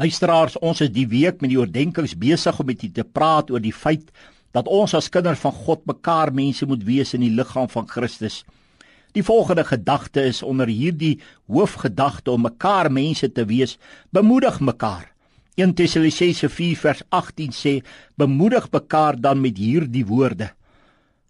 [0.00, 3.60] Luisteraars, ons is die week met die oordeenkings besig om met u te praat oor
[3.60, 4.06] die feit
[4.56, 8.38] dat ons as kinders van God mekaar mense moet wees in die liggaam van Christus.
[9.12, 11.18] Die volgende gedagte is onder hierdie
[11.52, 13.74] hoofgedagte om mekaar mense te wees,
[14.08, 15.10] bemoedig mekaar.
[15.60, 17.74] 1 Tessalonisense 4 vers 18 sê
[18.16, 20.48] bemoedig mekaar dan met hierdie woorde.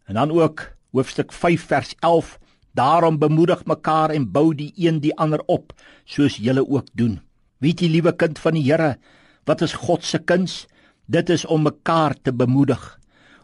[0.07, 0.63] En dan ook
[0.95, 2.39] hoofstuk 5 vers 11
[2.79, 5.75] daarom bemoedig mekaar en bou die een die ander op
[6.05, 7.19] soos julle ook doen.
[7.61, 8.95] Weet jy liewe kind van die Here,
[9.49, 10.65] wat is God se kuns?
[11.11, 12.81] Dit is om mekaar te bemoedig.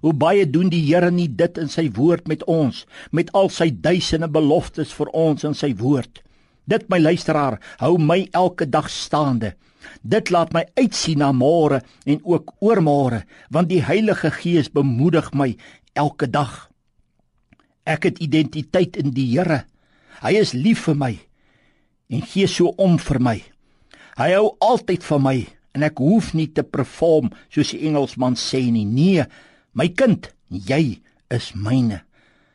[0.00, 3.68] Hoe baie doen die Here nie dit in sy woord met ons, met al sy
[3.70, 6.22] duisende beloftes vir ons in sy woord.
[6.66, 9.52] Dit my luisteraar, hou my elke dag staande.
[10.02, 15.52] Dit laat my uitsien na môre en ook oormôre, want die Heilige Gees bemoedig my
[15.94, 16.70] elke dag.
[17.86, 19.64] Ek het identiteit in die Here.
[20.24, 21.12] Hy is lief vir my
[22.10, 23.36] en gee so om vir my.
[24.16, 25.36] Hy hou altyd van my
[25.76, 28.86] en ek hoef nie te perform soos die Engelsman sê nie.
[28.88, 29.26] Nee,
[29.76, 32.00] my kind, jy is myne.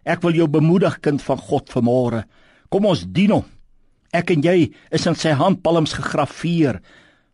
[0.02, 2.24] Ek wil jou bemoedig kind van God vanmôre.
[2.74, 3.46] Kom ons dien hom.
[4.10, 6.80] Ek en jy is in sy handpalms gegraveer.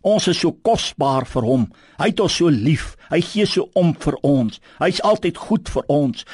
[0.04, 1.64] Ons is so kosbaar vir hom.
[1.96, 2.98] Hy het ons so lief.
[3.08, 4.60] Hy gee so om vir ons.
[4.82, 6.28] Hy's altyd goed vir ons.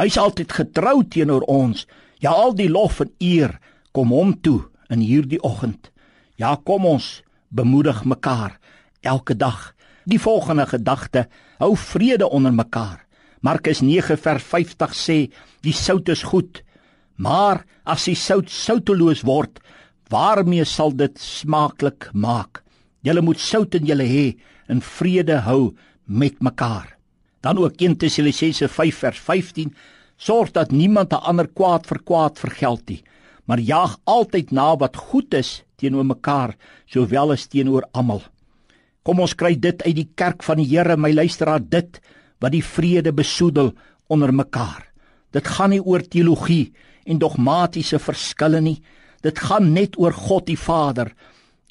[0.00, 1.84] Hy's altyd getrou teenoor ons.
[2.24, 3.58] Ja, al die lof en eer
[3.92, 5.92] kom hom toe in hierdie oggend.
[6.40, 7.20] Ja, kom ons
[7.54, 8.58] bemoedig mekaar
[9.00, 9.72] elke dag.
[10.04, 13.04] Die volgende gedagte: hou vrede onder mekaar.
[13.40, 15.18] Markus 9 vers 50 sê:
[15.62, 16.62] Die sout is goed,
[17.16, 19.60] maar as die sout souteloos word,
[20.10, 22.62] waarmee sal dit smaaklik maak?
[23.04, 24.26] Julle moet sout in julle hê
[24.68, 26.96] en vrede hou met mekaar.
[27.44, 29.74] Dan ook 1 Tessalonisense 5 vers 15:
[30.16, 33.02] Sorg dat niemand 'n ander kwaad vir kwaad vergeld nie,
[33.44, 36.54] maar jaag altyd na wat goed is teenoor mekaar
[36.86, 38.22] sowel as teenoor almal.
[39.04, 42.00] Kom ons kry dit uit die kerk van die Here, my luisteraar, dit
[42.40, 43.74] wat die vrede besoedel
[44.08, 44.86] onder mekaar.
[45.34, 46.72] Dit gaan nie oor teologie
[47.04, 48.78] en dogmatiese verskille nie.
[49.24, 51.12] Dit gaan net oor God die Vader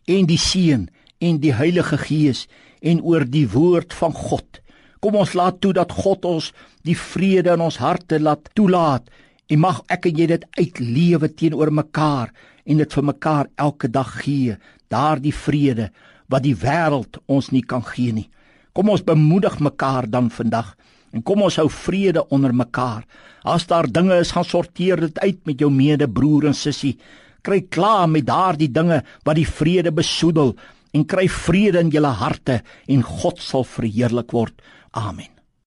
[0.06, 0.90] en die Seun
[1.24, 2.46] en die Heilige Gees
[2.82, 4.60] en oor die woord van God.
[5.02, 6.52] Kom ons laat toe dat God ons
[6.86, 9.10] die vrede in ons harte laat toelaat
[9.48, 12.32] en mag ek en jy dit uitlewe teenoor mekaar
[12.64, 14.56] en dit vir mekaar elke dag gee,
[14.88, 15.90] daardie vrede
[16.32, 18.30] wat die wêreld ons nie kan gee nie.
[18.74, 20.74] Kom ons bemoedig mekaar dan vandag
[21.14, 23.04] en kom ons hou vrede onder mekaar.
[23.44, 26.96] As daar dinge is, gaan sorteer dit uit met jou medebroer en sussie.
[27.44, 30.56] Kry klaar met daardie dinge wat die vrede besoedel
[30.94, 34.56] en kry vrede in julle harte en God sal verheerlik word.
[34.94, 35.33] Amen.